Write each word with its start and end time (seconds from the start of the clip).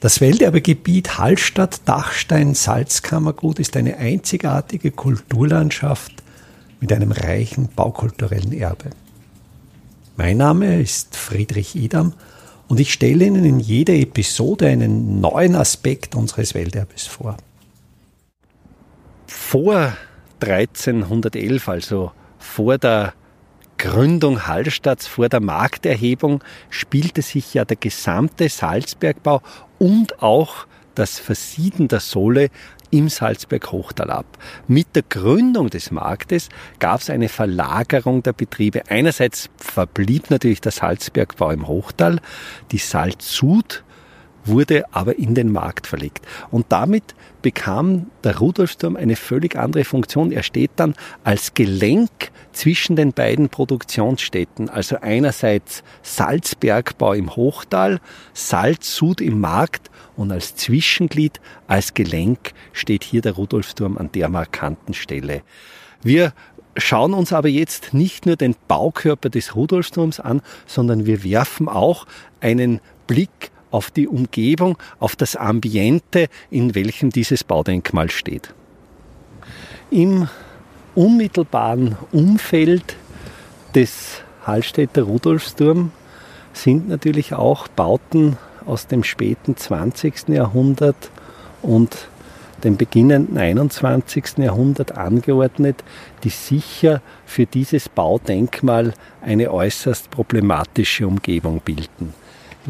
Das 0.00 0.20
Welterbegebiet 0.20 1.18
Hallstatt-Dachstein-Salzkammergut 1.18 3.58
ist 3.58 3.76
eine 3.76 3.96
einzigartige 3.96 4.92
Kulturlandschaft 4.92 6.12
mit 6.80 6.92
einem 6.92 7.10
reichen 7.10 7.68
baukulturellen 7.74 8.52
Erbe. 8.52 8.90
Mein 10.16 10.36
Name 10.36 10.80
ist 10.80 11.16
Friedrich 11.16 11.74
Idam 11.74 12.12
und 12.68 12.78
ich 12.78 12.92
stelle 12.92 13.24
Ihnen 13.24 13.44
in 13.44 13.58
jeder 13.58 13.94
Episode 13.94 14.68
einen 14.68 15.20
neuen 15.20 15.56
Aspekt 15.56 16.14
unseres 16.14 16.54
Welterbes 16.54 17.08
vor. 17.08 17.36
Vor 19.26 19.94
1311, 20.38 21.68
also 21.68 22.12
vor 22.38 22.78
der 22.78 23.14
Gründung 23.78 24.46
Hallstatts 24.46 25.06
vor 25.06 25.28
der 25.28 25.40
Markterhebung 25.40 26.42
spielte 26.68 27.22
sich 27.22 27.54
ja 27.54 27.64
der 27.64 27.76
gesamte 27.76 28.48
Salzbergbau 28.48 29.40
und 29.78 30.20
auch 30.20 30.66
das 30.96 31.20
Versieden 31.20 31.86
der 31.86 32.00
Sohle 32.00 32.48
im 32.90 33.08
Salzberg-Hochtal 33.08 34.10
ab. 34.10 34.26
Mit 34.66 34.96
der 34.96 35.04
Gründung 35.08 35.70
des 35.70 35.92
Marktes 35.92 36.48
gab 36.80 37.00
es 37.00 37.10
eine 37.10 37.28
Verlagerung 37.28 38.22
der 38.22 38.32
Betriebe. 38.32 38.82
Einerseits 38.88 39.48
verblieb 39.58 40.30
natürlich 40.30 40.60
der 40.60 40.72
Salzbergbau 40.72 41.50
im 41.50 41.68
Hochtal, 41.68 42.20
die 42.72 42.78
Salzsud 42.78 43.84
wurde 44.48 44.84
aber 44.92 45.18
in 45.18 45.34
den 45.34 45.52
Markt 45.52 45.86
verlegt. 45.86 46.26
Und 46.50 46.66
damit 46.70 47.14
bekam 47.42 48.10
der 48.24 48.38
Rudolfsturm 48.38 48.96
eine 48.96 49.16
völlig 49.16 49.56
andere 49.56 49.84
Funktion. 49.84 50.32
Er 50.32 50.42
steht 50.42 50.72
dann 50.76 50.94
als 51.24 51.54
Gelenk 51.54 52.30
zwischen 52.52 52.96
den 52.96 53.12
beiden 53.12 53.48
Produktionsstätten. 53.48 54.68
Also 54.68 54.96
einerseits 55.00 55.84
Salzbergbau 56.02 57.12
im 57.12 57.36
Hochtal, 57.36 58.00
Salzsud 58.32 59.20
im 59.20 59.40
Markt 59.40 59.90
und 60.16 60.32
als 60.32 60.56
Zwischenglied, 60.56 61.40
als 61.68 61.94
Gelenk 61.94 62.52
steht 62.72 63.04
hier 63.04 63.22
der 63.22 63.32
Rudolfsturm 63.32 63.96
an 63.96 64.10
der 64.12 64.28
markanten 64.28 64.94
Stelle. 64.94 65.42
Wir 66.02 66.32
schauen 66.76 67.14
uns 67.14 67.32
aber 67.32 67.48
jetzt 67.48 67.94
nicht 67.94 68.26
nur 68.26 68.36
den 68.36 68.54
Baukörper 68.66 69.30
des 69.30 69.54
Rudolfsturms 69.54 70.20
an, 70.20 70.42
sondern 70.66 71.06
wir 71.06 71.24
werfen 71.24 71.68
auch 71.68 72.06
einen 72.40 72.80
Blick 73.06 73.50
auf 73.70 73.90
die 73.90 74.08
Umgebung, 74.08 74.78
auf 74.98 75.16
das 75.16 75.36
Ambiente, 75.36 76.28
in 76.50 76.74
welchem 76.74 77.10
dieses 77.10 77.44
Baudenkmal 77.44 78.10
steht. 78.10 78.54
Im 79.90 80.28
unmittelbaren 80.94 81.96
Umfeld 82.12 82.96
des 83.74 84.22
Hallstätter 84.46 85.02
Rudolfsturm 85.02 85.92
sind 86.52 86.88
natürlich 86.88 87.34
auch 87.34 87.68
Bauten 87.68 88.36
aus 88.66 88.86
dem 88.86 89.04
späten 89.04 89.56
20. 89.56 90.28
Jahrhundert 90.28 91.10
und 91.62 92.08
dem 92.64 92.76
beginnenden 92.76 93.38
21. 93.38 94.38
Jahrhundert 94.38 94.96
angeordnet, 94.96 95.84
die 96.24 96.30
sicher 96.30 97.00
für 97.24 97.46
dieses 97.46 97.88
Baudenkmal 97.88 98.94
eine 99.22 99.52
äußerst 99.52 100.10
problematische 100.10 101.06
Umgebung 101.06 101.60
bilden. 101.60 102.14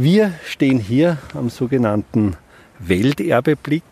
Wir 0.00 0.32
stehen 0.46 0.78
hier 0.78 1.18
am 1.34 1.50
sogenannten 1.50 2.36
Welterbeblick, 2.78 3.82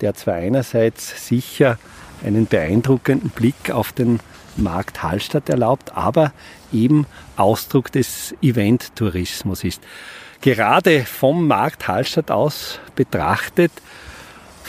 der 0.00 0.14
zwar 0.14 0.34
einerseits 0.34 1.26
sicher 1.26 1.80
einen 2.24 2.46
beeindruckenden 2.46 3.30
Blick 3.30 3.72
auf 3.72 3.90
den 3.90 4.20
Markt 4.56 5.02
Hallstatt 5.02 5.48
erlaubt, 5.48 5.96
aber 5.96 6.32
eben 6.72 7.06
Ausdruck 7.36 7.90
des 7.90 8.36
Event-Tourismus 8.40 9.64
ist. 9.64 9.82
Gerade 10.42 11.04
vom 11.04 11.48
Markt 11.48 11.88
Hallstatt 11.88 12.30
aus 12.30 12.78
betrachtet 12.94 13.72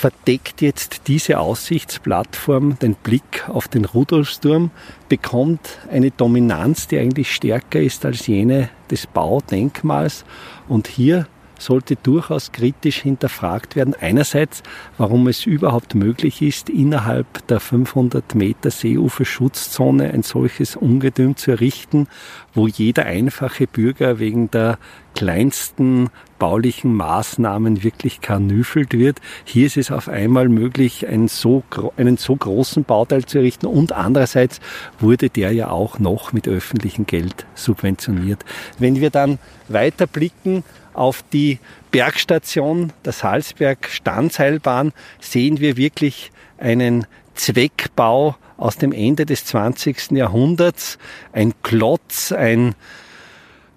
verdeckt 0.00 0.62
jetzt 0.62 1.08
diese 1.08 1.38
Aussichtsplattform 1.38 2.78
den 2.78 2.94
Blick 2.94 3.46
auf 3.50 3.68
den 3.68 3.84
Rudolfsturm, 3.84 4.70
bekommt 5.10 5.78
eine 5.90 6.10
Dominanz, 6.10 6.88
die 6.88 6.98
eigentlich 6.98 7.34
stärker 7.34 7.80
ist 7.80 8.06
als 8.06 8.26
jene 8.26 8.70
des 8.90 9.06
Baudenkmals. 9.06 10.24
Und 10.68 10.88
hier 10.88 11.26
sollte 11.60 11.96
durchaus 11.96 12.52
kritisch 12.52 13.02
hinterfragt 13.02 13.76
werden. 13.76 13.94
Einerseits, 13.98 14.62
warum 14.98 15.28
es 15.28 15.46
überhaupt 15.46 15.94
möglich 15.94 16.42
ist, 16.42 16.68
innerhalb 16.68 17.46
der 17.48 17.60
500 17.60 18.34
Meter 18.34 18.70
Seeuferschutzzone 18.70 20.10
ein 20.10 20.22
solches 20.22 20.76
Ungetüm 20.76 21.36
zu 21.36 21.52
errichten, 21.52 22.08
wo 22.54 22.66
jeder 22.66 23.06
einfache 23.06 23.66
Bürger 23.66 24.18
wegen 24.18 24.50
der 24.50 24.78
kleinsten 25.14 26.08
baulichen 26.38 26.94
Maßnahmen 26.94 27.82
wirklich 27.82 28.20
karnüffelt 28.20 28.94
wird. 28.94 29.20
Hier 29.44 29.66
ist 29.66 29.76
es 29.76 29.90
auf 29.90 30.08
einmal 30.08 30.48
möglich, 30.48 31.06
einen 31.06 31.28
so, 31.28 31.62
einen 31.96 32.16
so 32.16 32.34
großen 32.34 32.84
Bauteil 32.84 33.24
zu 33.24 33.38
errichten 33.38 33.66
und 33.66 33.92
andererseits 33.92 34.60
wurde 34.98 35.28
der 35.28 35.52
ja 35.52 35.70
auch 35.70 35.98
noch 35.98 36.32
mit 36.32 36.48
öffentlichem 36.48 37.06
Geld 37.06 37.46
subventioniert. 37.54 38.44
Wenn 38.78 38.96
wir 38.96 39.10
dann 39.10 39.38
weiter 39.68 40.06
blicken 40.06 40.64
auf 41.00 41.24
die 41.32 41.58
Bergstation 41.92 42.92
der 43.06 43.12
Salzberg-Standseilbahn 43.12 44.92
sehen 45.18 45.58
wir 45.58 45.78
wirklich 45.78 46.30
einen 46.58 47.06
Zweckbau 47.34 48.36
aus 48.58 48.76
dem 48.76 48.92
Ende 48.92 49.24
des 49.24 49.46
20. 49.46 50.10
Jahrhunderts. 50.10 50.98
Ein 51.32 51.54
Klotz, 51.62 52.32
ein 52.32 52.74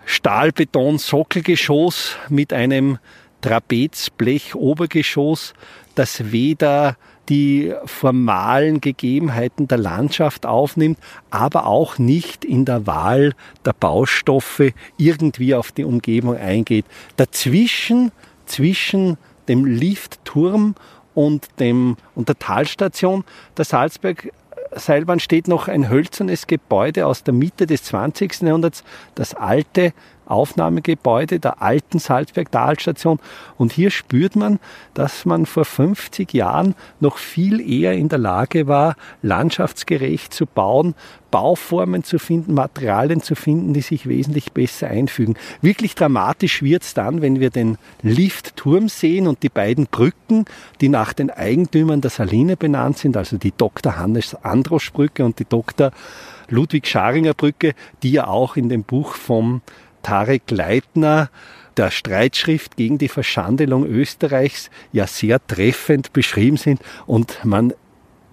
Stahlbeton-Sockelgeschoss 0.06 2.18
mit 2.28 2.52
einem 2.52 3.00
Trapezblech-Obergeschoss, 3.42 5.54
das 5.96 6.34
weder 6.34 6.98
die 7.30 7.74
formalen 7.86 8.82
Gegebenheiten 8.82 9.68
der 9.68 9.78
Landschaft 9.78 10.46
aufnimmt, 10.46 10.98
aber 11.30 11.66
auch 11.66 11.98
nicht 11.98 12.44
in 12.44 12.66
der 12.66 12.86
Wahl 12.86 13.34
der 13.66 13.74
Baustoffe 13.74 14.74
irgendwie 14.98 15.56
auf 15.56 15.72
die 15.72 15.86
Umgebung 15.86 16.36
eingeht. 16.36 16.86
Dazwischen, 17.16 18.12
zwischen 18.46 19.18
dem 19.48 19.66
Liftturm 19.66 20.76
und, 21.14 21.48
dem, 21.60 21.96
und 22.16 22.28
der 22.28 22.40
Talstation 22.40 23.24
der 23.58 23.66
Salzberg 23.66 24.32
Seilbahn 24.76 25.20
steht 25.20 25.48
noch 25.48 25.68
ein 25.68 25.90
hölzernes 25.90 26.48
Gebäude 26.48 27.06
aus 27.06 27.24
der 27.24 27.34
Mitte 27.34 27.68
des 27.68 27.84
20. 27.84 28.42
Jahrhunderts, 28.42 28.84
das 29.14 29.36
alte 29.36 29.94
Aufnahmegebäude 30.26 31.40
der 31.40 31.62
alten 31.62 32.00
Salzberg-Talstation. 32.00 33.20
Und 33.58 33.72
hier 33.72 33.92
spürt 33.92 34.36
man, 34.36 34.60
dass 34.94 35.26
man 35.26 35.46
vor 35.46 35.66
50 35.66 36.34
Jahren 36.34 36.76
noch 37.00 37.18
viel 37.18 37.60
eher 37.60 37.94
in 37.94 38.10
der 38.10 38.20
Lage 38.20 38.68
war, 38.68 38.96
landschaftsgerecht 39.22 40.34
zu 40.34 40.46
bauen, 40.46 40.96
Bauformen 41.34 42.04
zu 42.04 42.20
finden, 42.20 42.54
Materialien 42.54 43.20
zu 43.20 43.34
finden, 43.34 43.74
die 43.74 43.82
sich 43.82 44.08
wesentlich 44.08 44.52
besser 44.52 44.88
einfügen. 44.88 45.34
Wirklich 45.64 45.96
dramatisch 45.96 46.62
wird 46.62 46.84
es 46.84 46.94
dann, 46.94 47.24
wenn 47.24 47.40
wir 47.40 47.50
den 47.50 47.80
Liftturm 48.04 48.88
sehen 48.88 49.26
und 49.26 49.42
die 49.42 49.50
beiden 49.50 49.88
Brücken, 49.88 50.46
die 50.80 50.90
nach 50.90 51.12
den 51.12 51.32
Eigentümern 51.32 52.02
der 52.02 52.12
Saline 52.12 52.56
benannt 52.56 53.00
sind, 53.00 53.18
also 53.18 53.40
die 53.40 53.52
Dr. 53.58 53.98
Hannes 53.98 54.36
Androsch 54.44 54.94
Brücke 54.94 55.26
und 55.26 55.40
die 55.40 55.46
Dr. 55.46 55.90
Ludwig 56.50 56.86
Scharinger 56.86 57.34
Brücke, 57.34 57.74
die 58.04 58.12
ja 58.12 58.28
auch 58.28 58.56
in 58.56 58.70
dem 58.70 58.84
Buch 58.84 59.16
vom 59.16 59.64
Tarek 60.04 60.52
Leitner 60.52 61.30
der 61.78 61.90
Streitschrift 61.90 62.78
gegen 62.78 62.98
die 63.00 63.08
Verschandelung 63.08 63.86
Österreichs 63.86 64.70
ja 64.92 65.08
sehr 65.08 65.46
treffend 65.48 66.14
beschrieben 66.14 66.58
sind 66.58 66.82
und 67.08 67.44
man 67.44 67.74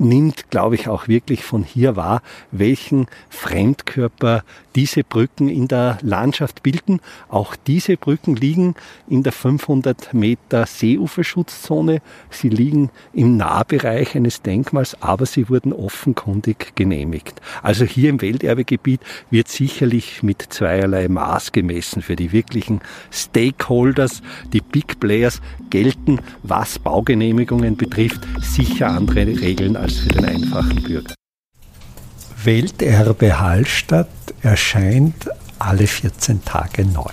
nimmt, 0.00 0.50
glaube 0.50 0.74
ich, 0.74 0.88
auch 0.88 1.06
wirklich 1.06 1.44
von 1.44 1.62
hier 1.62 1.94
wahr, 1.94 2.22
welchen 2.50 3.06
Fremdkörper 3.28 4.42
diese 4.74 5.04
Brücken 5.04 5.48
in 5.48 5.68
der 5.68 5.98
Landschaft 6.02 6.62
bilden. 6.62 7.00
Auch 7.28 7.56
diese 7.56 7.96
Brücken 7.96 8.36
liegen 8.36 8.74
in 9.08 9.22
der 9.22 9.32
500 9.32 10.14
Meter 10.14 10.66
Seeuferschutzzone. 10.66 12.00
Sie 12.30 12.48
liegen 12.48 12.90
im 13.12 13.36
Nahbereich 13.36 14.14
eines 14.16 14.42
Denkmals, 14.42 14.96
aber 15.02 15.26
sie 15.26 15.48
wurden 15.48 15.72
offenkundig 15.72 16.74
genehmigt. 16.76 17.40
Also 17.62 17.84
hier 17.84 18.10
im 18.10 18.22
Welterbegebiet 18.22 19.00
wird 19.30 19.48
sicherlich 19.48 20.22
mit 20.22 20.42
zweierlei 20.50 21.08
Maß 21.08 21.52
gemessen. 21.52 22.02
Für 22.02 22.16
die 22.16 22.32
wirklichen 22.32 22.80
Stakeholders, 23.10 24.22
die 24.52 24.60
Big 24.60 25.00
Players, 25.00 25.40
gelten, 25.68 26.20
was 26.42 26.78
Baugenehmigungen 26.78 27.76
betrifft, 27.76 28.20
sicher 28.40 28.88
andere 28.88 29.26
Regeln 29.26 29.76
als 29.90 29.98
für 29.98 30.08
den 30.08 30.24
einfachen 30.24 30.82
Bürger. 30.82 31.14
Welterbe 32.44 33.40
Hallstatt 33.40 34.08
erscheint 34.40 35.28
alle 35.58 35.86
14 35.86 36.44
Tage 36.44 36.84
neu. 36.84 37.10